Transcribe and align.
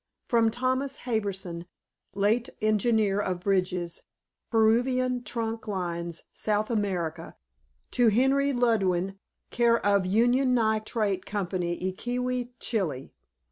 FROM 0.27 0.49
THOMAS 0.49 0.97
HARBISON, 1.05 1.67
LATE 2.15 2.49
ENGINEER 2.59 3.19
OF 3.19 3.39
BRIDGES, 3.41 4.01
PERUVIAN 4.49 5.21
TRUNK 5.23 5.67
LINES, 5.67 6.23
SOUTH 6.33 6.71
AMERICA, 6.71 7.35
TO 7.91 8.07
HENRY 8.07 8.51
LLEWELLYN, 8.53 9.19
CARE 9.51 9.77
OF 9.85 10.07
UNION 10.07 10.55
NITRATE 10.55 11.23
COMPANY, 11.27 11.77
IQUIQUE, 11.83 12.49
CHILI. 12.59 13.13